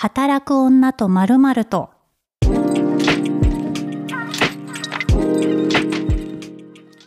[0.00, 1.90] 働く女とまるまると。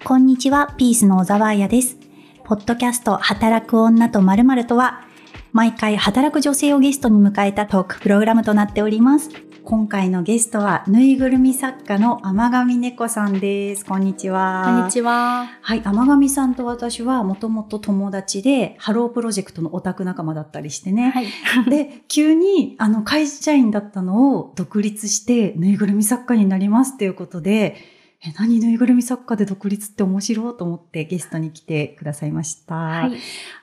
[0.04, 1.98] こんにちは、ピースの小沢彩です。
[2.44, 5.06] ポッドキャスト働く女とまるまるとは、
[5.54, 9.30] 毎回働く女性をゲストに迎えたトークプログラムとなっております。
[9.64, 13.86] 今回のゲストは、ぬいぐるみ作家の天神猫さんです。
[13.86, 14.64] こんにちは。
[14.66, 15.50] こんにちは。
[15.62, 21.12] はい、天神さんと私はもともと友達で、ハロープロジェクトのオタク仲間だったりしてね。
[21.12, 21.70] はい。
[21.70, 27.78] で、急に、あの、会社員だったのを独立して、ぬいぐるみ作家になりますっていうことで、
[28.26, 32.76] え、何ぬいぐるみ作家で独立って面白いと思ってゲストに来てくださいました。
[32.76, 33.12] はい。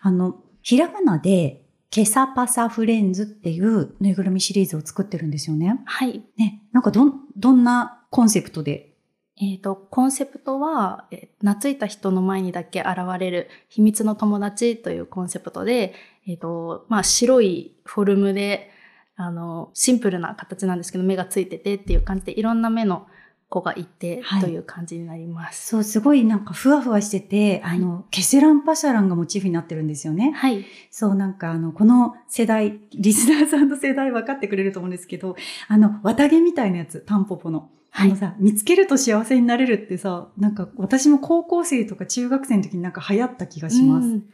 [0.01, 5.81] あの、ひらがなで、ケサパサフレンズっていうぬいぐるみシリーズを作ってるんですよね。
[5.87, 6.23] はい。
[6.37, 8.95] ね、なんかどん、どんなコンセプトで？
[9.41, 15.95] えっ、と、コンセプトは、えー懐いた人の前にだけ現れる秘密の友達というコンセプトで、
[16.27, 18.71] えっ、と、まあ、白いフォルムで、
[19.15, 23.07] あの、シンプルな形なんですけど、目がついててっていう感じで、いろんな目の
[23.49, 25.69] 子がいてはいという感じになります。
[25.69, 30.33] そう、すごいなんかふわふわしてて、はいあの、ケセランパシャランがモチーフになってるんですよね。
[30.33, 30.65] はい。
[30.91, 35.37] そう、なんかあの、この世代、リスナーさんの世代分かってくれると思うんですけど、
[35.69, 37.71] あの、綿毛みたいなやつ、タンポポの。
[37.91, 44.09] あはいのさ、見つけると幸せになれるってさ、なんか私も高校生とか中学生の時になんか流行った気がします。
[44.09, 44.25] うん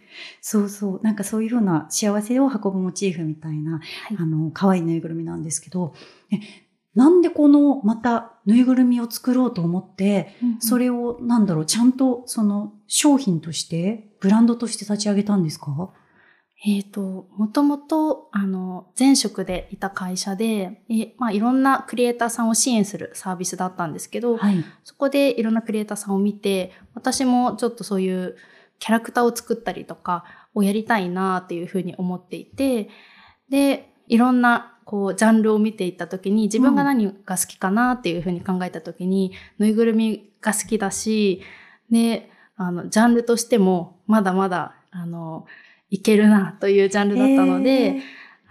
[0.41, 5.95] そうそう、なんかそういうふうな幸せを運ぶモチーフみたいな、はいあの、可愛いぬいぐるみなんですけど、
[6.31, 6.37] え
[6.95, 15.91] なんでこの、また、ぬいぐるみを作ろうと思って、それを、なんだろう、ちゃんと、その、商品として、ブランドとして立ち上げたんですか？
[16.67, 24.64] えっ、と、もともと、あの、前職でいた会社で、えまあ、いろんなクリエイターさんを支援するサービスだったんですけど、はい。
[24.83, 28.36] そこでいろんなクリエイターさんを見て、私もちょっとそういう
[28.79, 32.89] キャラクターを作ったりとかをやりたいなっていうふうに思っていて、
[33.51, 41.43] で、いろんなこうジャンルを見ていった時に自分が何が好きかなっていうふうに考えた時に、ぬいぐるみが好きだし、
[41.91, 45.47] で、あの、ジャンルとしてもまだまだ、あの、
[45.91, 48.01] いけるなというジャンルだったので、えー。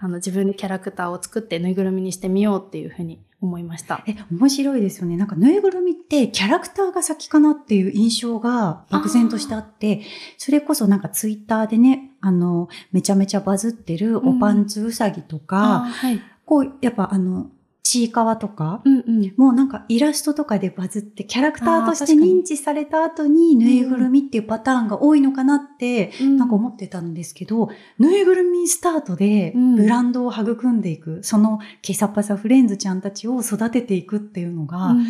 [0.00, 4.02] あの、自分でキャラクターを作ってぬいぐるみにしてみようっていうふうに思いました。
[4.06, 5.16] え、面白いですよね。
[5.16, 10.02] なんか、ぬいぐるみってキャラクターが先かなっていう印象が漠然としてあって、
[10.38, 16.20] それこそなんかツイッターでね、あの、めちゃめちゃバズってるおパンツウサギとあか、はい。
[16.44, 17.50] こう、やっぱあの、
[17.94, 19.34] ちいかわとか、うんうん。
[19.36, 27.68] もうなんかイラストとかでバズってキャラクターとして認知された後にぬいぐるみっていうパターンが多いのかなって、なんか思ってたんですけど、
[27.98, 35.04] ぬいぐるみスタートでうんブランドを育んでいく、そのケサパサフレンズちゃんたちを育てていくっていうのが、うん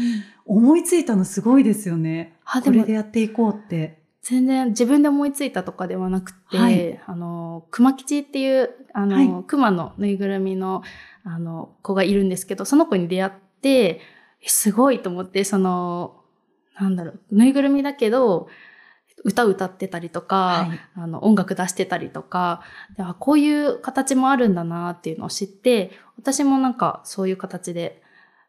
[0.47, 2.35] 思いついたのすごいですよね。
[2.45, 4.05] あでもこれでやっていこうって。
[4.25, 10.83] 全然自分で思いついたとかではなくて、はいあの、熊吉っていう、あの、はい熊のぬいぐるみの、
[11.25, 14.01] あの、子がいるんですけど、その子に出会って、
[14.43, 16.23] えすごいと思って、その、
[16.79, 18.49] なんだろう、ぬいぐるみだけど、
[19.25, 20.81] 歌歌ってたりとか、はい。
[20.97, 22.63] あの、音楽出してたりとか、
[22.97, 28.03] であこういう形もあるんだなっていうのを知って、私もなんかそういう形で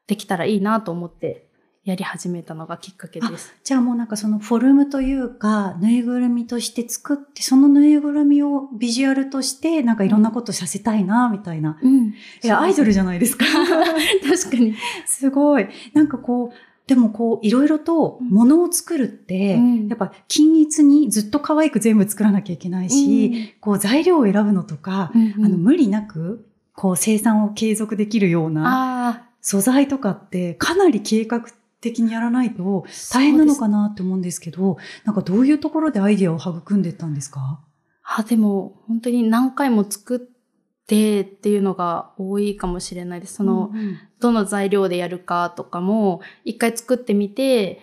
[0.08, 1.48] できたらいいなと思って
[1.86, 3.54] やり始めたのがきっかけです。
[3.64, 11.78] じゃあもうなんかそのフォルムというか、ぬいぐるみとして作って、そのぬいぐるみをビジュアルとして、なんかいろんなことさせたいな、みたいな。
[11.80, 12.08] うん。
[12.08, 13.46] いや、アイドルじゃないですか。
[14.28, 14.74] 確かに。
[15.06, 15.68] すごい。
[15.94, 16.56] なんかこう、
[16.88, 31.46] でもこう、いろいろと物を作るって、うんやっぱ均一にずっと可愛く全部作らなきゃいけないし、こう材料を選ぶのとか、うんあの無理なく、こう生産を継続できるようなあ素材とかってかなり計画
[31.86, 37.62] 的にやらないと大変なのかなって思うんですけど、なんかどういうところでアイデアを育んでったんですか？
[38.04, 40.20] あ、でも本当に何回も作っ
[40.88, 43.36] てっていうのが多いかもしれないです。
[43.36, 43.98] その、うんうん。
[44.20, 47.80] どの材料でやるかとかも、一回作ってみて、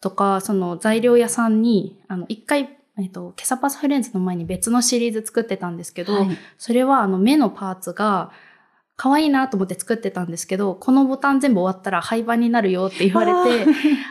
[0.00, 6.36] とか、その材料屋さんに、あの、一回、えっと、ケサパスフレンズの前に別のシリーズ作ってたんですけど、はい。
[6.58, 8.32] それはあの目のパーツが
[9.02, 13.66] 可愛いなと思って作ってたんですけど、このボタン全部終わったら廃盤になるよって言われて、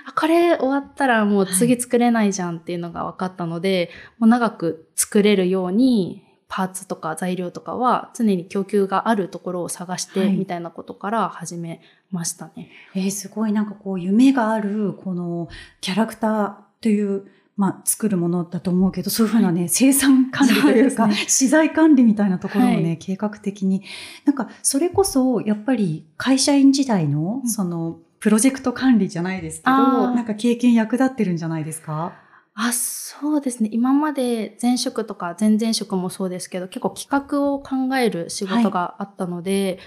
[0.06, 3.90] あ これ終わったらもう次作れないじゃんっていうのが分かったので、
[4.20, 10.28] もう長く作れるようにパーツとか材料とかは常に供給があるところを探しはい。
[10.28, 11.80] てみたいなことから始め
[12.12, 12.70] ましたね。
[12.94, 15.48] えーすごいなんかこう夢があるこの
[15.80, 17.28] キャラクターという、
[17.62, 22.98] まあ、作るものだと思うけど、そういうふうなね、生産管理というか、資材管理みたいなところもね、はい。
[22.98, 23.84] 計画的に。
[24.26, 27.48] なんか、それこそ、やっぱり会社員時代の、うん。
[27.48, 32.14] その、プロジェクト管理じゃないですけど、なんか経験役立ってるんじゃないですか？
[32.56, 33.70] あ、そうですね。
[33.72, 39.78] 今まで前職とか前々職もそうですけど、結構企画を考える仕事があったので、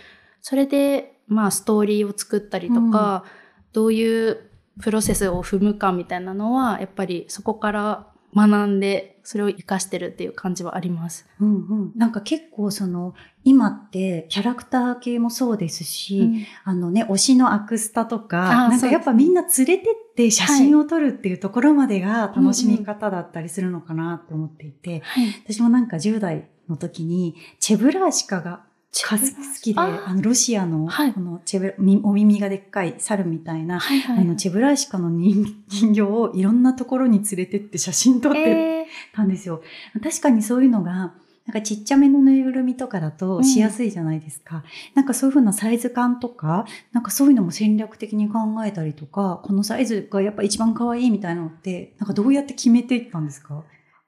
[0.43, 3.25] それで、まあ、ストーリーを作ったりとか、
[3.73, 4.38] どういう
[4.81, 11.26] プロセスを踏むかみたいなのは、やっぱりそこから学んで、それを活かしてるっていう感じはあります。
[11.41, 11.93] うんうん。
[11.94, 25.29] なんか結構その、今ってキャラクター系もそうですし、あのね、推しのアクスタとか、なんかやっぱみんな連れてって写真を撮るっていうところまでが楽しみ方だったりするのかなって思っていて、はい。
[25.44, 28.65] 私もなんか10代の時に、チェブラーシカが
[29.02, 29.17] 好
[29.61, 34.19] きで、ああの、ロシアの、はいこのチェブラ、みお耳がでっかい猿みたいな、はいはい。
[34.20, 39.62] あの、チェブラーシカの人人形をいろんなところに連れてって写真撮ってえたんですよ。
[40.02, 41.14] 確かにそういうのが、
[41.46, 44.64] なんかちっちゃめのぬいぐるみとかだとしやすいじゃないですか。
[44.94, 53.62] なんかそういうふうなサイズ感とか、なんかそういうのも戦略的に考えたりとか、このサイズがやっぱ一番可愛いみたいなのって、なんかどうやって決めていったんですか？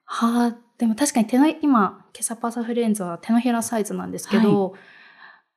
[0.07, 4.73] はあ、でも確かに手の、今、ケサパサフレンズは手のひらサイズなんですけど、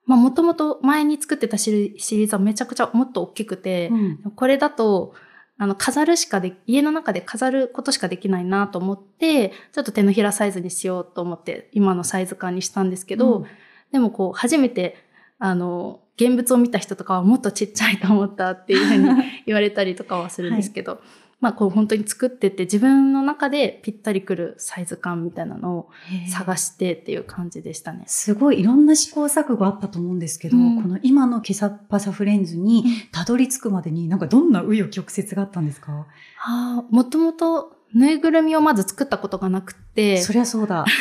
[0.06, 4.32] まあもともと前に作ってたシリーズはめちゃくちゃもっと大きくて、うん。
[4.34, 5.14] これだと、
[5.56, 13.46] あの、飾るしかで、家の中で飾ることしかできないなと思って、ちょっと手のひらサイズにしようと思って、今のサイズ感にしたんですけど、うん。
[13.92, 14.96] でもこう、初めて、
[15.38, 21.00] あの、現物を見た人とかはもっとちっちゃいと思ったっていうふうに 言われたりとかはするんですけど、
[21.40, 25.90] まあこう本当に作ってって自分の中でぴったりくるサイズ感みたいなのを
[26.28, 28.04] 探してっていう感じでしたね。
[28.06, 30.82] すごいいろんな試行錯誤あったと思うんですけど、うん。
[30.82, 35.92] この今のケサパサフレンズにたどり着くまでになんかどんな紆余曲折があったんですか？
[35.92, 36.06] は
[36.36, 40.84] あ、もともとぬいぐるみをまず作ったことがなくて、そりゃそうだ。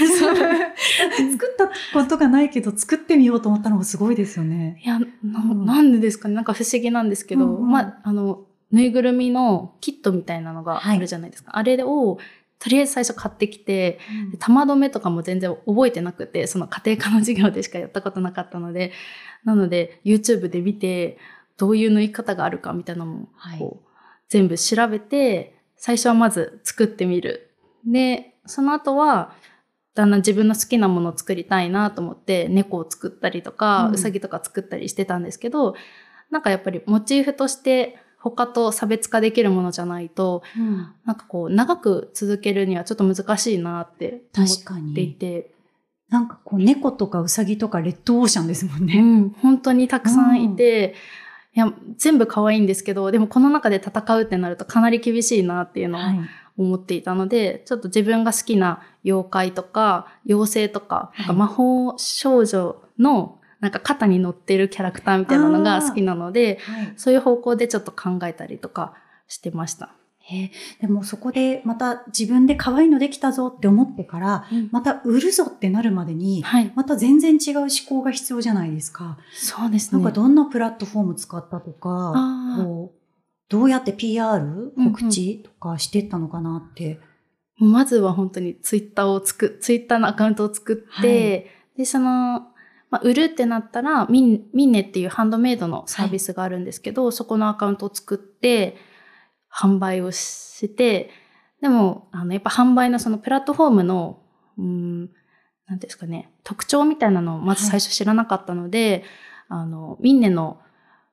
[1.32, 4.82] 作ったことがないけど作ってみようと思ったのがすごいですよね。
[4.84, 5.06] いや、な
[5.42, 5.66] うん。
[5.66, 6.36] なんでですかね。
[6.36, 7.70] なんか不思議なんですけど、うんうん。
[7.72, 11.58] まあ、あの、ぬいぐるみのキットみたいなのがあるじゃないですか。
[11.58, 12.20] あれを、
[12.60, 14.00] とりあえず最初買ってきて、
[14.32, 18.92] で玉止めとかも全然覚えてなくて、その家庭科の授業でしかやったことなかったので、
[19.44, 21.18] なので YouTube で見て、
[21.58, 23.60] どういう縫い方があるかみたいなのも、はい
[24.30, 27.50] 全部調べて、最初はまず作ってみる。
[27.84, 29.34] で、その後は、
[29.96, 35.76] だんだん自分の好きなものを作りたいなと思って、猫を作ったりとか、うんうさぎとか作ったりしてたんですけど、
[36.30, 45.14] なんかやっぱりモチーフとして他と差別化できるものじゃないと、うんなんかこう、長く続けるにはちょっと難しいなって思っていに。
[45.14, 45.52] て、
[46.10, 49.00] なんかこう猫とかウサギとかレッドオーシャンですもんうね。
[49.02, 50.96] ん、本当にたくさんいて、
[51.56, 56.20] いや、全部可愛いんですけど、でもこの中で戦うってなるとかなり厳しいなっていうのははい。
[56.58, 68.94] 思っていたので、ちょっと自分が好きな妖怪とか妖精とか、いなんか魔法少女のなんか肩に乗ってるキャラクターみたいなのが好きなので、はいそういう方向でちょっと考えたりとか
[69.28, 69.92] してました。
[70.32, 70.50] えー
[70.82, 76.72] でもそこでまた自分で可愛いのできたぞって思ってから、また売るぞってなるまでに、はい。
[76.76, 79.18] また全然違う思考が必要じゃないですか。
[79.34, 80.02] そうですね。
[80.02, 82.14] なんかどんなプラットフォーム使ったとか、
[82.58, 83.00] こう
[83.50, 87.00] どうやって PR うんうん告知とかしてったのかなって。
[87.58, 92.48] まずは本当にツイッターをつく、ツイッターのアカウントを作って、で、その、
[92.90, 98.78] まあ、売るってなったら、ミン、ミンネっていうハンドメイドのサービスがあるんですけど、そこのアカウントを作って、
[99.52, 101.10] 販売をして、
[101.62, 104.22] でも、あの、やっぱ販売のそのプラットフォームの、
[104.58, 105.06] うん、
[105.68, 109.04] なんですかね、特徴みたいなのをまず最初知らなかったので、
[109.50, 110.62] あの、ミンネの、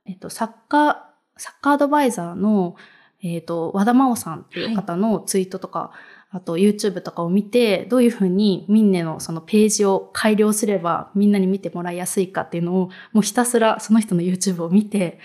[0.04, 0.96] えっと、サッカー、
[1.36, 2.76] サッカーアドバイザーの、
[3.22, 5.92] えっと、和田真央さんっていう方のツイートとか、
[6.30, 15.20] あと YouTube とかを見て、どういうふうにミンネのそのページを改良すればみんなに見てもらいやすいかっていうのを、もうひたすらその人の YouTube を見て。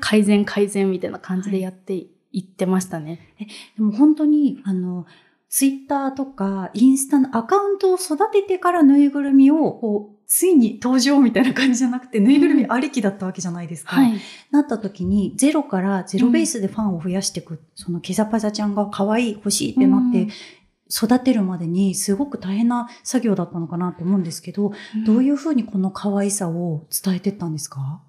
[0.00, 3.34] 改善改善みたいな感じでやっていってましたね。
[3.76, 5.06] でも本当に、あの、
[5.56, 13.94] ツイッターとかインスタのアカウントを育ててからぬいぐるみを、こう、ついに登場みたいな感じじゃなくて、ぬいぐるみありきだったわけじゃないですか。
[13.94, 14.14] はい。
[14.50, 20.26] なった時に、ゼロからゼロベースでファンを増やしていく、そのケザパザちゃんが可愛い、欲しいってなって、
[20.90, 24.72] 育てるまでにすごく大変な作業だったのかなと思うんですけど、
[25.06, 28.02] どういうふうにこの可愛さを伝えてったんですか？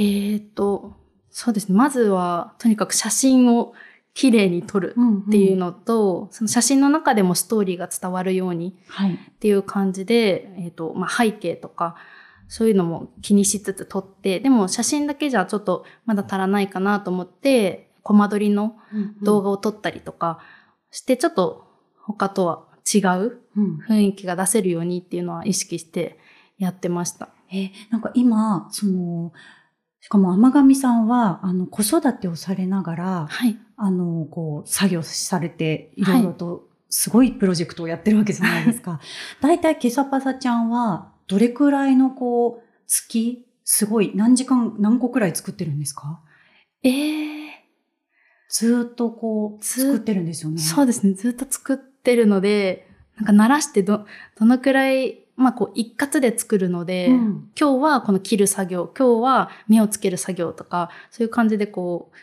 [0.00, 0.96] えーと、
[1.30, 1.76] そうですね。
[1.76, 3.72] まずは、とにかく写真を
[4.18, 4.96] 綺麗に撮る
[5.28, 5.66] っていうの。
[5.66, 9.14] のと、その写真の中でもストーリーが伝わるようにはい。
[9.14, 11.94] っていう感じで、えっ、と、まあ、背景とか、
[12.48, 18.76] そういうのも気にしつつ撮って、でも写真だけじゃちょっとまだ足らないかなと思って、コマ撮りの
[19.22, 20.40] 動画を撮ったりとか
[20.90, 21.68] して、ちょっと
[22.02, 26.18] 他とは違ううん雰囲気が出せるようにっていうのは意識して
[26.58, 27.28] やってました。
[27.52, 29.32] えーなんか今、その、
[30.00, 33.58] しかも甘神さんは、あの、子育てをされながら、はい。
[33.76, 39.00] あの、こう、作業されて、いろいろと、すごいプロジェクトをやってるわけじゃないですか。
[39.40, 46.20] 大体、ケサパサちゃんは、どれくらいの、こう、月、すごい、何時間、何個くらい作ってるんですか？
[46.82, 47.64] ええ
[48.48, 50.58] ずーっとこう、作ってるんですよね。
[50.58, 51.12] そうですね。
[51.12, 54.06] ずっと作ってるので、なんか鳴らしてど、
[54.38, 62.16] どのくらい、まあこう一括で作るので、うん今日はこの切る作業、今日は目をつける作業とか、そういう感じでこう、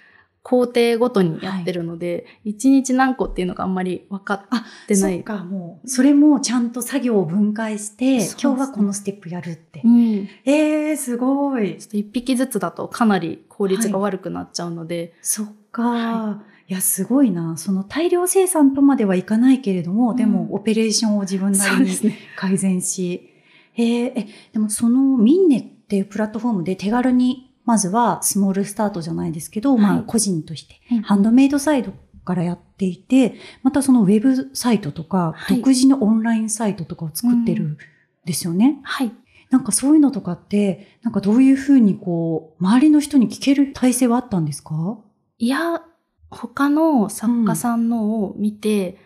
[0.43, 5.15] 工程ごとにやってるので、一、日何個っていうのがあんまり分かっあ、てない。
[5.15, 9.81] そっか、もう、それもちゃんと作業を分解して、ね今日はこのステップやるって。
[9.84, 10.27] うん。
[10.27, 11.75] ちえー、すごいょ。
[11.77, 17.57] っと一匹ずつだとかなり効率が悪くなっちゃうので、そっか、、はいや、すごいな。
[17.57, 21.91] その大量生産とまではいかないけれども、うんでも、オペレーションを自分なりに。
[22.36, 23.29] 改善し。
[23.77, 31.93] えーえ、でもそのミンネっていうプラットフォームで手軽に、まずはスモールスタートじゃないですけど、まあはい個人として、うんハンドメイドサイド
[32.24, 37.77] からやっていて、またそのウェブサイトとか、はい独自のオンラインサイトとかを作ってるん
[38.25, 38.79] ですよね。
[38.84, 39.12] はい。
[39.51, 44.98] なんかそういうのとかって、なんかどういうふうにこう、周りの人に聞ける体制はあったんですか？
[45.38, 45.81] いや、
[46.29, 48.98] 他の作家さんのを見て、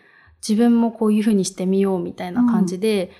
[0.46, 3.12] 自分もこういう風にしてみようみたいな感じで、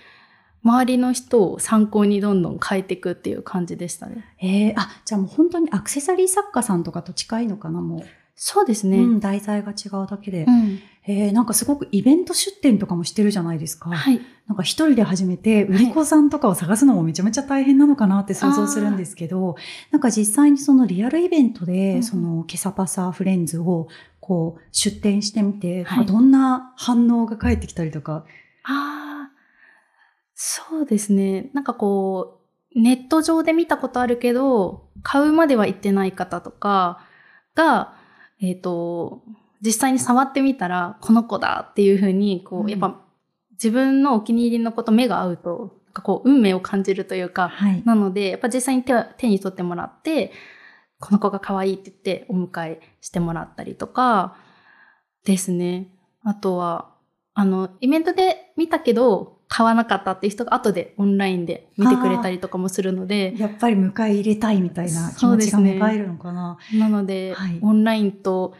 [0.62, 4.25] 周りの人を参考にどんどん変えていくっていう感じでしたね。
[4.40, 8.00] ええあ、じゃあもう本当にアクセサリー作家さんとかと近いのかな、もう。
[8.42, 8.97] そうですね。
[8.97, 10.44] うん、題材が違うだけで。
[10.49, 13.90] うんえーなんかすごくイベント出店とかもしてるじゃないですか。
[13.90, 14.20] はい。
[14.47, 19.56] なんか一人で始めて、売り子さんとかを探すのもめちゃめちゃ大変なのかなって想像するんですけど、
[19.90, 23.88] なんか実際にそのリアルイベントで、うんそのケサパサフレンズを
[24.20, 28.25] こう出店してみて、はいまあどんな反応が返ってきたりとか。
[28.64, 29.30] ああ、
[30.35, 31.50] そうですね。
[31.54, 32.40] なんかこ
[32.75, 37.00] う、ネット上で見たことあるけど、買うまでは行ってない方とか
[37.54, 38.00] が、
[38.40, 39.23] えっ、と、
[39.61, 43.00] 実際に触ってみたら、この子だっていうふうに、こう、うんやっぱ
[43.52, 47.82] 自分のお気に入りの子と目が合うと、なんかこう、運命を感じるというか、はい。
[47.85, 50.32] なので、やっぱ実際に手は手に取ってもらって、
[50.99, 54.37] この子が可愛いって言ってお迎えしてもらったりとか、
[55.25, 55.88] ですね。
[56.23, 56.94] あとは、
[57.35, 66.57] あの、イベントで見たけど、買わなかったっていう人が後でオンラインで見てくれたりとかもするので、やっぱり迎え入れたいみたいな気持ちが芽生えるのかな。
[66.73, 67.59] なので、はい。
[67.61, 68.54] オンラインと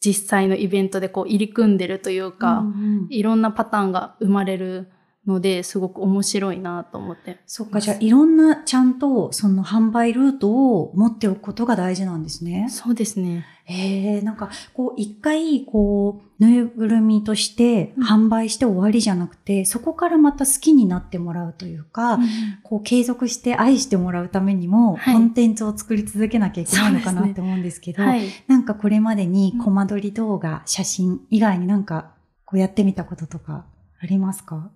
[0.00, 2.70] 実際のイベントでこう入り組んでるというか、うんう
[3.02, 3.06] ん。
[3.10, 4.90] いろんなパターンが生まれる
[5.26, 7.40] ので、すごく面白いなと思って。
[7.46, 12.68] そっか、じゃあいろんなちゃんとその販売ルートを持っておくことが大事なんですね。
[12.70, 13.44] そうですね。
[13.64, 22.18] へえ、なんかこう一回こうぬいぐるみとして販売して終わりじゃなくて、そこからまた好きになってもらうというか、
[22.64, 28.22] こう継続して愛してもらうためにも、はいコンテンツを作り続けなきゃいけないのかなって思うんですけど、はい。
[28.48, 32.12] なんかこれまでにうんコマ撮り動画、写真以外になんか
[32.46, 33.66] こうやってみたこととか
[34.02, 34.70] ありますか？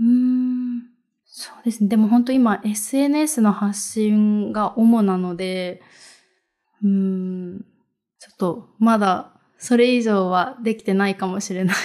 [0.00, 0.82] うん
[1.24, 1.88] そうですね。
[1.88, 5.82] でも本当今 SNS の発信が主なので、
[6.82, 7.60] うん、
[8.18, 11.76] ちょっとまだそれ以上はできてないかもしれない。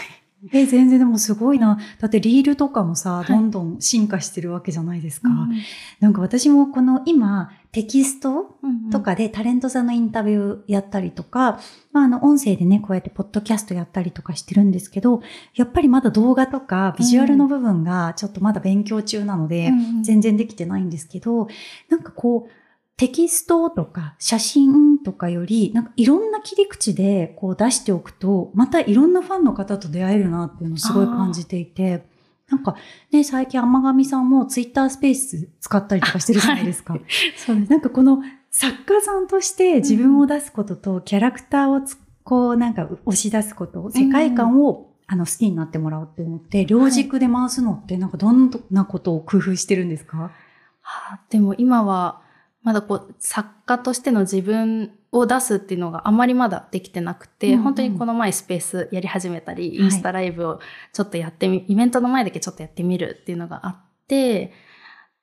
[0.51, 1.79] え、全然でもすごいな。
[1.99, 3.31] だってリールとかもさ、い。
[3.31, 5.29] どんどん進化してるわけじゃないですか。
[5.29, 5.53] うん
[5.99, 11.59] なんか私もこの今、テキストうんとかでタレントさんのインタビューやったりとか、
[11.91, 15.21] まあ、あの、音声でね、こうやってポッドキャストやったりとかしてるんですけど、
[15.55, 20.03] やっぱりまだ動画とかビジュアルの部分がちょっとまだ勉強中なので、うん。
[20.03, 21.47] 全然できてないんですけど、
[21.89, 22.62] なんかこう、
[23.03, 32.05] テキストとか写真とかより、なんかいろんな切り口でこう出しておくと、またいろんなファンの方と出会えるなっていうのをすごい感じていて、
[32.49, 32.77] なんか
[33.11, 36.95] ね、最近天神さんもツイッタースペース使ったりとかしてるじゃないですか。
[37.35, 37.69] そうです。
[37.69, 50.17] なんかこの作家さんとして自分を出すこととキャラクターをつこうなんか押し出すこと、世界観をあの好きになってもらうって思って、両軸で回すのってなんかどんなことを工夫してるんですか？
[50.17, 52.22] はあでも今は
[52.63, 57.61] まだこう作家としての自分を出すっていうのがあまりまだできてなくて、うんうん。
[57.61, 59.77] 本当にこの前スペースやり始めたり、はい。
[59.77, 60.59] インスタライブを
[60.93, 63.75] ちょっとやってみ、イベントの前だけちょっとやってみるっていうのがあっ
[64.07, 64.53] て、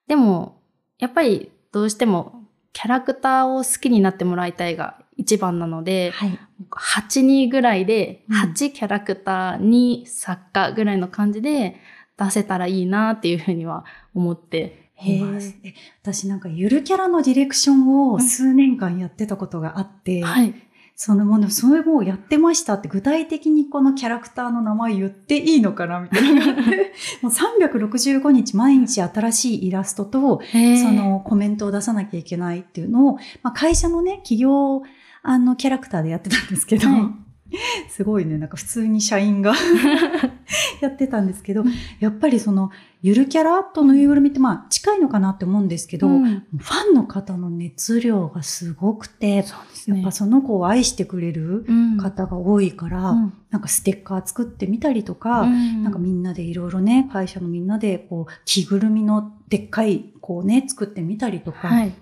[0.06, 0.60] でも
[0.98, 6.38] やっぱりどうしてもキャラクターを好きになってもらいたいが一番なので、はい。
[6.70, 8.36] 8人ぐらいで、うん。
[8.36, 11.76] 8キャラクター2作家ぐらいの感じで
[12.18, 15.54] 出せたらいいなっていうふうには思ってへいます。
[15.64, 15.74] え。
[16.02, 20.54] 私なんかゆるキャラのディレクションを数年間やってたことがあって、はい。
[21.02, 26.44] そのもの、それもやってましたって具体的にこのキャラクターの名前言っていいのかなみたいな。
[26.52, 34.82] もう365日毎日新しいイラストと、そのコメントを出さなきゃいけないっていうのを、まあ、会社のね、企業、
[35.22, 37.10] あの、キャラクターでやってたんですけど、は
[37.88, 39.54] すごいね、なんか普通に社員が
[40.80, 41.64] やってたんですけど、
[42.00, 42.70] やっぱりその、
[43.02, 49.44] ゆるキャラとぬいぐるみってまあ近いのかなって思うんですけど、うんファンの方の熱量がすごくて、ね
[49.86, 50.12] やっぱ。
[50.12, 61.92] その子を愛してくれるうん方が多いから、うんなんかステッカー作ってみたりとか、うんなんかみんなでいろいろね、会社のみんなでこう、着ぐるみのでっかい、こうね、作ってみたりとか、はい。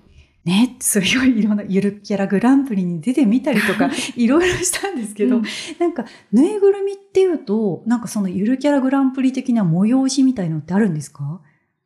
[0.48, 5.42] ね、すごいいろんなゆるキャラグランプリに出てみたりとか、 いろいろしたんですけど、うん
[5.78, 11.40] なんか、ぬいぐるみっていうと、なんかそのゆるキャラグランプリ的な催しみたいのってあるんですか？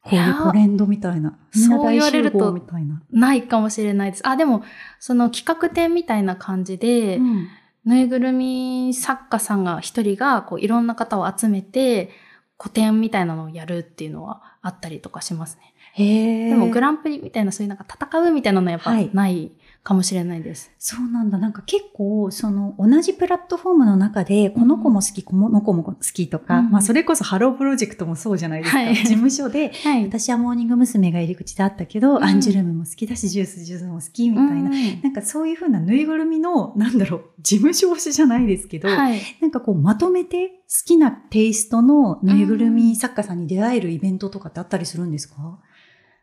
[0.04, 1.38] こういうトレンドみたいな。
[1.54, 3.02] みんなそう大集言われるみたいな。
[3.12, 4.28] ないかもしれないです。
[4.28, 4.62] あ、でも、
[4.98, 7.46] その企画展みたいな感じで、うん
[7.84, 12.10] ぬいぐるみ作家さんが一人がこういろんな方を集めて
[12.56, 15.71] 個展みたいなのをやるっていうのはあったりとかしますね。
[15.94, 16.48] へえ。
[16.50, 20.70] でもグランプリみたいなそういうなんか戦うみたいなのはやっぱはいないかもしれないです。
[20.78, 21.38] そうなんだ。
[21.38, 28.78] なんか結構、その同じプラットフォームの中で、この子も好き、この子も好きとか、うんまあそれこそハロープロジェクトもそうじゃないですか。
[28.78, 30.04] はい事務所で、はい。
[30.04, 31.10] 私はモーニング娘。
[31.12, 34.70] が入り口であったけど、うんアンジュルムも好きだし、 Juice=Juice も好きみたいな。
[34.70, 39.20] うんなんかそういう風なぬいぐるみの、なんだろう、事務所推しじゃないですけど、はい。
[39.40, 40.54] なんかこうまとめて好
[40.86, 45.58] きなテイストのぬいぐるみ作家さんに出会えるイベントとかってあったりするんですか？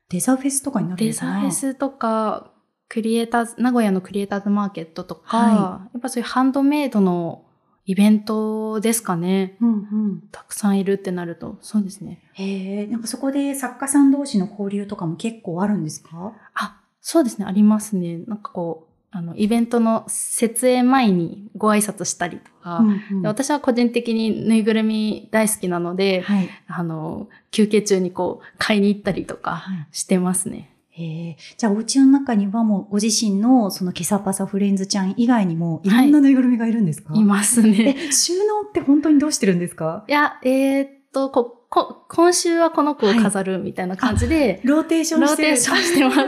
[0.09, 1.33] デザフェスとかになるデのかな？
[1.33, 2.51] ザフェスとか、
[2.87, 7.45] クリエイターズ、名古屋のクリエイターズマーケットとか、はやっぱそういうハンドメイドの
[7.85, 9.57] イベントですかね。
[9.61, 10.23] うんうん。
[10.31, 12.23] たくさんいるってなると、そうですね。
[12.33, 16.33] へえ、なんかそこで作家さん同士の交流とかも結構あるんですか？
[16.55, 18.17] あ、そうですね、ありますね。
[18.27, 26.49] なんかこう、あの、イベントの設営前にご挨拶したりとか、うんうんで私は個人的にぬいぐるみ大好きなので、はい。
[26.67, 30.75] あの、休憩中にこう、買いに行ったりとかはいしてますね。
[30.91, 31.37] へえ。
[31.57, 37.95] じゃあお家の中にはもうご自身のそのケサパサフレンズちゃん以外にもいろんなぬいぐるみがいるんですか、いますね。
[38.09, 40.03] え、収納って本当にどうしてるんですか？
[40.07, 46.19] いや、えーっと、こ、こ、今週はこの子を飾るみたいな感じで、ローテーションしてるローテーションしてます。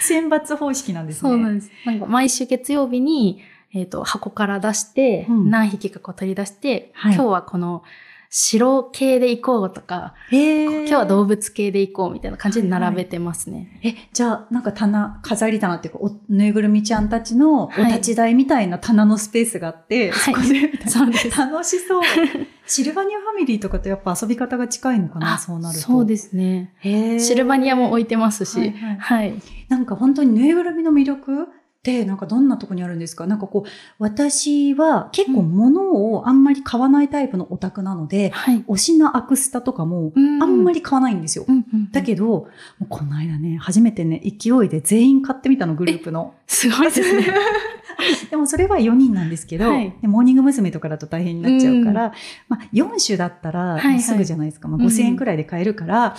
[0.08, 1.30] 選抜方式なんですね。
[1.30, 1.70] そうなんです。
[1.84, 3.42] なんか毎週月曜日に、
[3.74, 7.82] えーっと、箱から出して、うん何匹かこう取り出して、はい今日はこの
[8.30, 10.14] 白系で行こうとか。
[10.30, 13.80] 今日は動物系で行こうみたいな感じで並べてますね。
[13.82, 21.30] え、じゃあ、なんか棚、飾り棚っていうか、おぬいぐるみちゃんたちのおはい立ち台みたいな棚のスペースがあって、はいそこで、みたいなそうです。
[21.36, 22.02] 楽しそう。
[22.66, 25.82] シルバニアファミリーとかとやっぱ遊び方が近いのかな、あそうなると。
[25.82, 26.74] そうですね。
[26.82, 28.58] シルバニアも置いてますし。
[28.58, 29.40] はいははいい。
[29.68, 31.48] なんか本当にぬいぐるみの魅力
[31.86, 33.26] って、なんかどんなとこにあるんですか？
[33.28, 33.68] なんかこう、
[34.00, 38.64] 私は結構物をあんまり買わないタイプのオタクなので、はい。
[38.68, 41.44] 推しのアクスタとかもああんまり、り買わないんですよ。
[41.46, 42.48] うんうん、だけど、も
[42.82, 46.34] うこの間ね、初めてね、勢いで全員買ってみたの、グループの。
[46.48, 47.26] すごいですね。
[48.30, 50.70] でもそれは4人なんですけど、はいでモーニング娘。
[50.70, 52.12] とかだと大変になっちゃうから、
[52.48, 54.68] まあ4種だったら、いはいすぐじゃないですか。
[54.68, 56.14] まあ、うん5000円くらいで買えるから、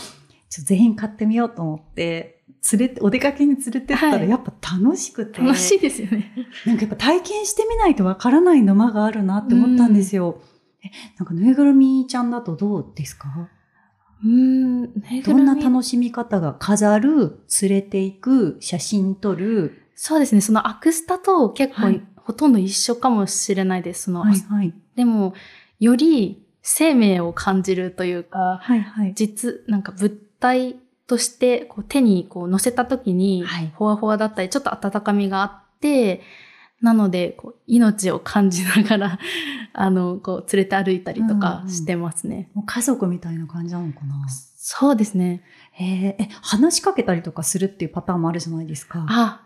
[0.50, 2.37] ちょっと全員買ってみようと思って、
[2.72, 6.32] 連れて、お出かけに連れてったらはいやっぱ楽しくて、楽しいですよね。
[6.66, 10.42] なんかやっぱ体験してみないとわからない沼があるなって思ったんですよ。
[10.84, 13.50] えなんかぬいぐるみちゃんだとどうですか？
[14.24, 14.94] うーん。
[15.24, 19.82] どんな楽しみ方が飾る、連れて行く、写真撮る？
[19.96, 20.42] そうですね。
[20.42, 24.04] そのアクスタと結構、はいほとんど一緒かもしれないです。
[24.04, 24.74] その、はいはい。
[24.98, 25.34] でも、
[25.80, 29.14] より生命を感じるというか、はいはい。
[29.16, 30.76] 実、なんか物体
[31.08, 36.22] としてこう手にこう乗せた時にはい、ほわほわだったり、ちょっと温かみがあって、
[36.82, 39.20] なので、こう命を感じながら、
[39.74, 42.50] あの、こう連れて歩いたりとかしてますね。
[42.54, 44.28] もう家族みたいな感じなのかな？
[44.58, 45.42] そうですね。
[45.80, 49.06] え、話しかけたりとかするっていうパターンもあるじゃないですか。
[49.08, 49.42] あ、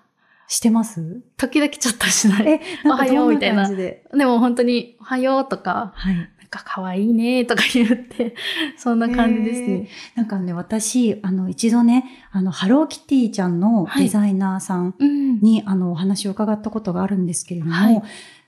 [0.47, 1.21] してます？
[1.37, 2.47] 時々ちょっとしない。
[2.47, 3.69] え、おはようみたいな。
[3.69, 6.29] でも本当に、おはようとか、はい。
[6.51, 8.35] か可愛いねとか言って、
[8.77, 9.87] そんな感じですね。
[10.15, 14.03] なんかね、私、あの、一度ね、あの、ハローキティちゃんのはい。
[14.03, 15.39] デザイナーさんうん。
[15.39, 18.03] に、あの、お話を伺ったことがあるんですけれども、はい。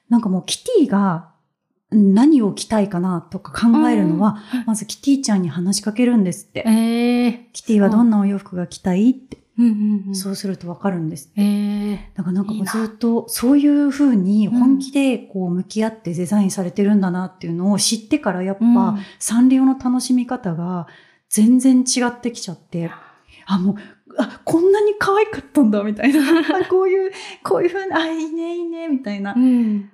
[0.10, 1.32] なんかもうキティが
[1.90, 6.64] 何を着たいかなとか考えるのは、うん、まずキティちゃんに話しかけるんですって。
[6.68, 10.16] ええキティはどんなお洋服が着たいって、うんうんうん。
[10.16, 11.42] そうするとわかるんですって。
[11.42, 20.88] ええだからなんかずっとそういうふうに本気でこう向き合ってデザインされてるんだなっていうのを知ってからやっぱうんサンリオの楽しみ方が
[21.30, 22.92] 全然違ってきちゃって、
[23.46, 23.76] あ、もう、
[24.20, 26.20] あ、こんなに可愛かったんだみたいな。
[26.62, 27.12] あこういう、
[27.44, 29.34] こういうふうに、あ、いいね、いいね、みたいな。
[29.36, 29.90] うん。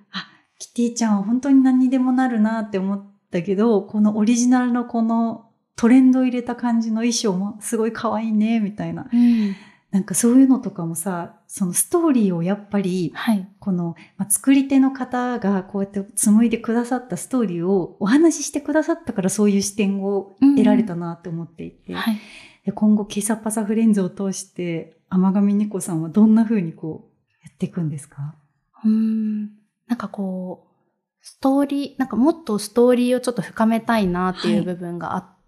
[0.60, 5.49] キティちゃんは本当に何にでもなるなって思ったけど、このオリジナルのこの
[5.80, 9.08] トレンド入れた感じの衣装もすごい可愛いね、みたいな。
[9.14, 9.56] うん。
[9.92, 13.48] なんかそういうのとかもさ、そのストーリーをやっぱり、はい。
[13.60, 22.18] この、まあ、作り手の方がこうやって紡いでくださったストーリーをお話ししてくださったからそういう視点を得られたなって思っていて、はい。
[22.66, 28.36] で今後ケサパサフレンズを通して甘神猫さんはどんな風にこうやっていくんですか？
[28.84, 29.46] うーん。
[29.88, 35.39] なんかこう、ストーリー、なんかもっとストーリーをちょっと深めたいなっていう部分があって、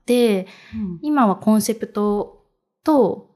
[1.02, 2.46] 今はコンセプト
[2.84, 3.36] と、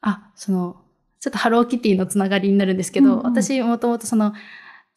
[0.00, 0.76] あ、その、
[1.20, 3.24] ちょっとハローキティのつながりになるんですけど、うんうん。
[3.24, 4.34] 私もともとその、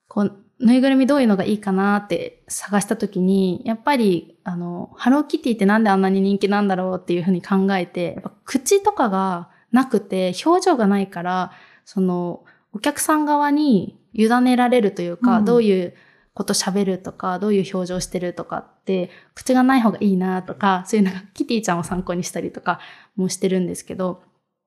[0.07, 11.51] こう、ぬいぐるみどういうのがいいかなって探したときに、やっぱり、あの、ハローキティってなんであんなに人気なんだろうっていうふうに考えて、やっぱ口とかがなくて、表情がないから、
[11.85, 15.45] その、お客さん側に委ねられるというか、うん。
[15.45, 15.93] どういう
[16.37, 22.79] こと喋るとか、どういう表情してるとかって、口がない方がいいなとか、そういうなんかキティちゃんを参考にしたりとか
[23.15, 24.21] もしてるんですけど、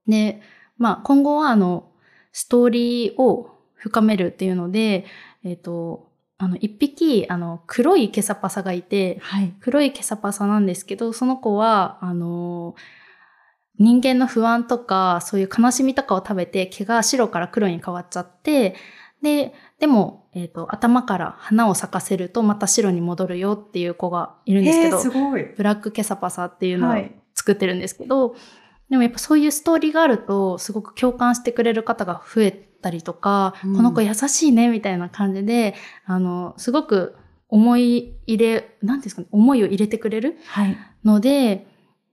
[0.08, 0.42] で、
[0.78, 1.92] まあ今後はあの、
[2.32, 5.04] ストーリーを深めるっていうので、
[5.44, 9.54] えっ、と、あの、一匹、あの、黒いケサパサがいて、はい。
[9.60, 12.74] 黒いケサパサなんですけど、その子は、あの、
[13.78, 18.74] 人間の不安とか、そういう悲しみとかを食べて、毛が白から黒に変わっちゃって、
[19.22, 25.44] で、でも、えっ、と、頭から花を咲かせるとまた白に戻るよっていう子がいるんですけど、えー、すごい。
[25.56, 28.34] ブラックケサパサっていうのをはい作ってるんですけど、
[28.90, 37.16] でもやっぱそういうストーリーがあると、すごく共感してくれる方が増えたりとか、うんこの子優しいね、みたいな感じで、あの、すごく
[37.48, 40.76] 思い入れ、なんていうんですかね、思いを入れてくれるはい。
[41.04, 41.66] ので、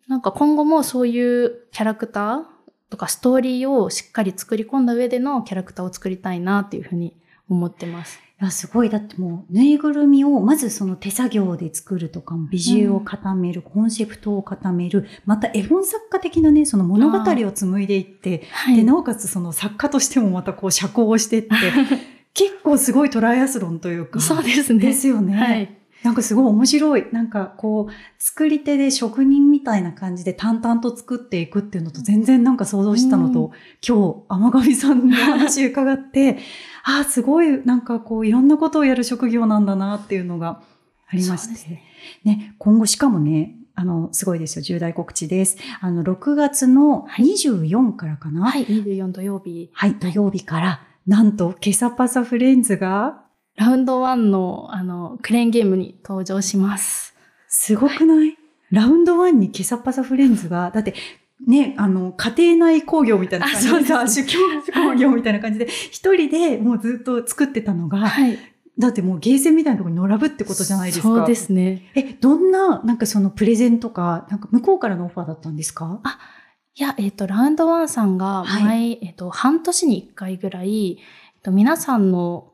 [0.07, 2.41] なんか今後もそういうキャラクター
[2.89, 7.15] とかストーリーをしっかり作り込んだ上でのキャラクターを作りたいなっていうふうに
[7.49, 8.19] 思ってます。
[8.39, 8.89] いや、すごい。
[8.89, 21.49] だってもう、ぬいぐるみを、まずその手作業で作るとかも、ビジュアルを固める、コンセプトを固める、また絵本作家的なね、その物語を紡いでいって、はで、なおかつその作家としてもまたこう、社交をしてって、
[22.35, 24.19] 結構すごいトライアスロンというか。
[24.19, 24.79] そうですね。
[24.79, 25.35] ですよね。
[25.35, 25.76] はい。
[26.03, 27.07] なんかすごい面白い。
[27.11, 33.51] なんかこう、作り手で職人みたいな感じで淡々と作っていくっていうのと全然なんか想像したのと、うん
[33.87, 36.37] 今日、甘神さんの話伺って、
[36.83, 40.61] ああ、すごいなんかこう、いろんなことをやる職業なんだなっていうのが
[41.07, 41.69] ありまして。
[41.69, 41.83] ね
[42.23, 44.63] ね、今後しかもね、あの、すごいですよ。
[44.63, 45.57] 重大告知です。
[45.81, 48.49] あの、6月の24からかな。
[48.49, 49.69] はい、24土曜日。
[49.71, 53.21] はい、土曜日から、なんと、ケサパサフレンズが、
[53.57, 57.15] ラウンド1の、あの、クレーンゲームに登場します。
[57.47, 58.37] すごくない、
[58.71, 60.93] ラウンドワンにケサパサフレンズが、だって、
[61.45, 64.39] ね、あの、家庭内工業みたいな感じでさ、あそう宗教
[64.73, 68.37] 工業みたいな感じで、一人でもうずっと作ってたのが、はい。
[68.77, 71.07] だってもうゲーセンみたいなところに並ぶってことじゃないですか。
[71.07, 71.91] そうですね。
[71.95, 75.99] え、どんな、なんかそのプレゼンとか、なんか向こうからのオファーだったんですか？
[76.75, 82.51] いや、えっ、と、ラウンド1さんがはい前、えっ、と、半年に1回ぐらい、えっと、皆さんの、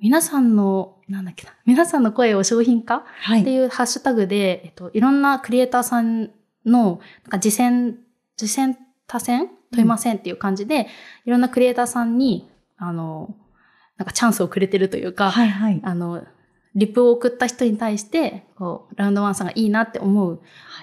[0.00, 3.42] 皆さんの、なんだっけな、皆さんの声を商品化はい。
[3.42, 6.30] っていうハッシュタグで、えっと、いろんなクリエイターさん
[6.64, 7.98] の、なんか次戦、
[8.36, 10.86] 次戦多戦問いませんっていう感じで、
[11.26, 13.34] いろんなクリエイターさんに、あの、
[13.96, 15.80] なんかチャンスをくれてるというか、はいはい。
[15.84, 16.24] あの、
[16.74, 20.40] リプを送った人に対して、こう、ラウンドワンさんがいいなって思う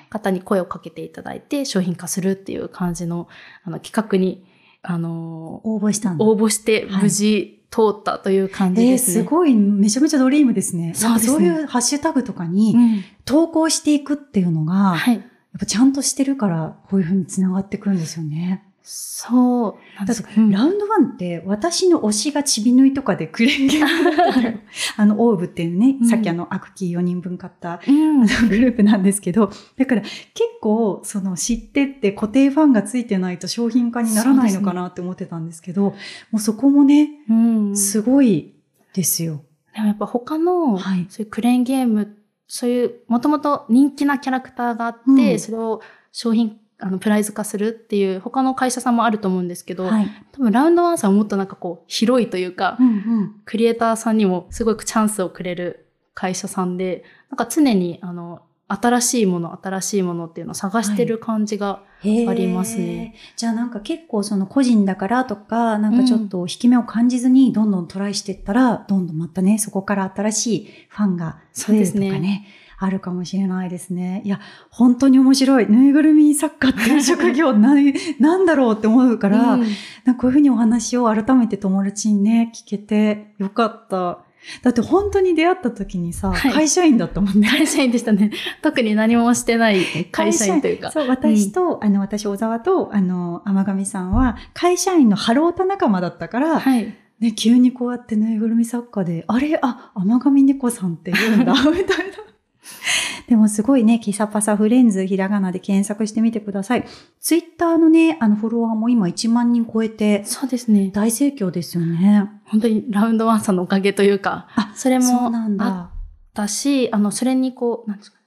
[0.09, 3.27] 方に声をかけていただいて、商品化するっていう感じの、
[3.63, 4.45] あの、企画に、
[4.83, 6.25] あの、応募したんだ。
[6.25, 9.23] 応募して無事通ったという感じえー、ですね。
[9.23, 10.93] すごい、めちゃめちゃドリームですね。
[10.95, 15.17] そうですねそういうハッシュタグとかにうん投稿していくっていうのが、やはい。
[15.17, 15.21] っ
[15.59, 18.63] ぱちゃんとしてるから、こういうふうに繋がってくるんですよね。
[18.89, 20.23] そうなんです。
[20.23, 20.29] か。
[20.37, 20.49] うん。
[20.49, 24.53] ラウンドワンって、私の推しがちびぬいとかでクレーンゲームだったのよ。
[24.95, 26.07] あの、オーブっていうね、うん。
[26.07, 28.23] さっきあの、アクキー4人分買ったうん。
[28.23, 30.13] あのグループなんですけど、だから結
[30.61, 35.93] 構その知ってって固定ファンがついてないと商品化にならないのかなって思ってたんですけど、も
[36.35, 37.75] うそこもね、うん。
[37.75, 38.53] すごい
[38.93, 39.43] ですよ。
[39.75, 41.05] でもやっぱ他の、はい。
[41.09, 42.15] そういうクレーンゲーム、
[42.47, 45.39] そういう、もともと人気なキャラクターがあって、うん。
[45.39, 45.81] それを
[46.13, 50.07] 商品、あの、プライズ化するっていう、他の会社さんもあると思うんですけど、はい。
[50.31, 53.41] 多分ラウンドワンさんはもっとなんかこう、広いというか、うんうん。
[53.45, 63.15] クリエイターさんにもすごくチャンスをくれる会社さんで、なんか常に、あの、新しいもの、新しいものっていうのを探してる感じが、ありますね。
[63.35, 72.47] じゃあなんか結構その個人だからとか、なんかちょっと引き目を感じずにどんどんトライしていったら、どんどんまたね、そこから新しいファンが増えるとかそうですね。
[72.79, 74.21] あるかもしれないですね。
[74.23, 75.67] いや、本当に面白い。
[75.67, 79.65] ぬいぐるみ作家っていう職業何、 なんだろうって思うから、うん
[80.05, 84.19] なんかこういうふうにお話を改めて友達にね、聞けてよかった。
[84.61, 87.49] だって本当に出会った時にさ、はい会社員だったもんね。
[87.49, 88.31] 会社員でしたね。
[88.61, 90.91] 特に何もしてない会社員というか。
[90.91, 96.95] そう、私と、あの、私、小沢と、あの、天神さんは、会社員のハロータ仲間だったから、はい。
[97.19, 102.26] ね、急にこうやってぬいぐるみ作家で、あれ、あ、天神猫さんって言うんだ、 みたいな。
[103.27, 106.85] でもすごいね、キサパサフレンズ、ひらがなで検索してみてください。
[107.19, 110.91] ツイッターのね、あの、フォロワーも今1万人超えて、そうですね。
[110.93, 112.29] 大盛況ですよね。
[112.45, 115.91] 本当にラウンドワンさんのおかげというか、あ、それもなんあっ
[116.35, 116.43] だ。
[116.43, 118.17] たし、あの、それにこう、なんですか、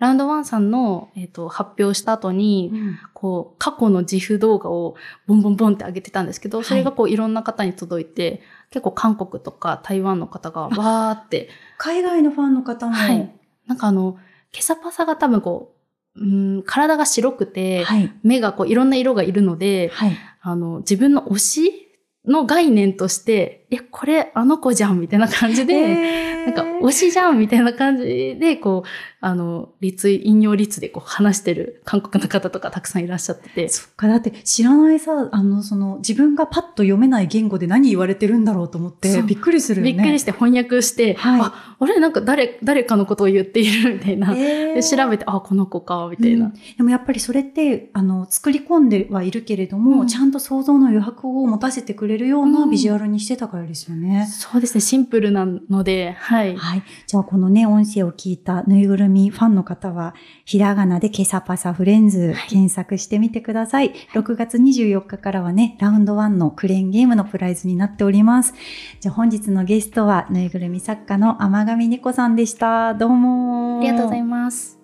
[0.00, 12.92] ラウンドワンさんの、えっ、と、発表した後に、うんこう、過去の自負動画をボンボンボンって上げてたんですけど、はいそれがこう、いろんな方に届いて、結構韓国とか台湾の方がわーって、海外のファンの方も。
[12.94, 13.39] はい。
[13.70, 14.18] なんかあの、
[14.50, 15.76] ケサパサが多分こ
[16.16, 16.24] う、う
[16.58, 18.12] ん、体が白くて、はい。
[18.24, 20.16] 目がこう、いろんな色がいるので、はい。
[20.40, 21.88] あの、自分の推し
[22.26, 28.88] の概念として、え、これあの子じゃんみたいな感じで、えなんか推しじゃんみたいな感じで、こう、
[29.20, 39.92] あの、立位、引用率でこう話してる韓国の方とかたくさんいらっしゃってて、そっか、だって知らないさ、あの、その、自分がパッと読めない言語で何言われてるんだろうと思って、びっくりするよね。
[39.92, 41.40] びっくりして翻訳して、はい。
[41.42, 44.34] あ、あれなんか誰、誰かのことを言っているみたいな。
[44.34, 44.74] えー。
[44.74, 46.46] で調べて、あ、この子か、みたいな。
[46.46, 46.52] うん。
[46.52, 50.06] でもやっぱりそれって、あの、作り込んではいるけれども、うん。
[50.08, 52.70] ちゃんと想像の余白を持たせてくれるようなうん。
[52.70, 54.26] ビジュアルにしてたからですよね。
[54.26, 56.56] そうですね、シンプルなので、はい。
[56.56, 56.82] はい。
[57.06, 63.92] じゃあ、このね、音声を聞いたぬいぐるみファンの方は、ひらがなでケサパサフレンズ検索してみてください。
[64.14, 68.54] 6月24日からはね、ラウンド1のクレーンゲームのプライズになっております。
[69.00, 72.94] じゃあ、本日のゲストは、ぬいぐるみ作家の天神猫さんでした。
[72.94, 74.78] どうもありがとうございまます。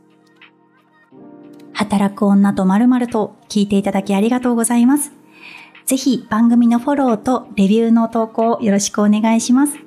[1.73, 5.16] 働く女とまるまると聞いていただきありがとうございます。
[5.87, 9.79] ぜひ番組のフォローとレビューの投稿をよろしくお願いします。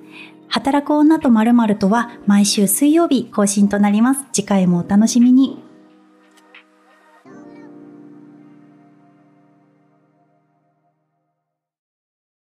[0.48, 4.26] 働く女とまるまるとは毎週水曜日更新となります。
[4.32, 5.69] 次回もお楽しみに。